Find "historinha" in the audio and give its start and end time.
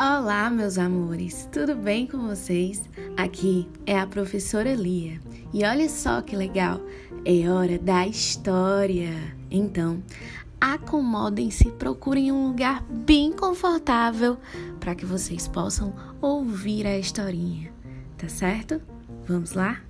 16.96-17.72